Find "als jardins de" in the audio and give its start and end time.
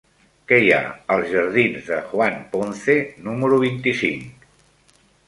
1.15-1.99